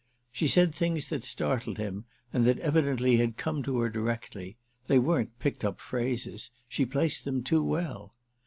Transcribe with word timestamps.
She 0.31 0.47
said 0.47 0.73
things 0.73 1.09
that 1.09 1.23
startled 1.23 1.77
him 1.77 2.05
and 2.33 2.43
that 2.45 2.57
evidently 2.57 3.17
had 3.17 3.37
come 3.37 3.61
to 3.61 3.77
her 3.81 3.89
directly; 3.91 4.57
they 4.87 4.97
weren't 4.97 5.37
picked 5.37 5.63
up 5.63 5.79
phrases—she 5.79 6.85
placed 6.87 7.23
them 7.23 7.43
too 7.43 7.63
well. 7.63 8.15